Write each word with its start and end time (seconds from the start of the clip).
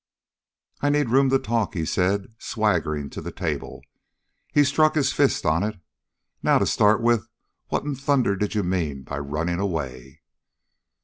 "I 0.81 0.89
need 0.89 1.09
room 1.09 1.29
to 1.29 1.37
talk," 1.37 1.75
he 1.75 1.85
said, 1.85 2.25
swaggering 2.39 3.11
to 3.11 3.21
the 3.21 3.31
table. 3.31 3.83
He 4.51 4.63
struck 4.63 4.95
his 4.95 5.13
fist 5.13 5.45
on 5.45 5.61
it. 5.61 5.79
"Now, 6.41 6.57
to 6.57 6.65
start 6.65 7.03
with, 7.03 7.27
what 7.67 7.83
in 7.83 7.93
thunder 7.93 8.35
did 8.35 8.55
you 8.55 8.63
mean 8.63 9.03
by 9.03 9.19
running 9.19 9.59
away?" 9.59 10.21